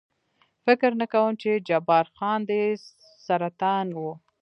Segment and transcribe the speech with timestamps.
[0.65, 2.63] فکر نه کوم، چې جبار خان دې
[3.25, 4.01] سرطان و.